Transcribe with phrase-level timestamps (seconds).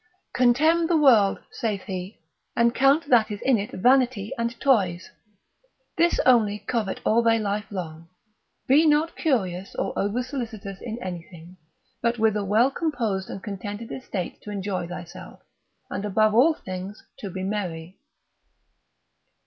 [0.33, 2.21] Contemn the world (saith he)
[2.55, 5.11] and count that is in it vanity and toys;
[5.95, 8.09] this only covet all thy life long;
[8.67, 11.55] be not curious, or over solicitous in anything,
[12.01, 15.41] but with a well composed and contented estate to enjoy thyself,
[15.91, 17.99] and above all things to be merry.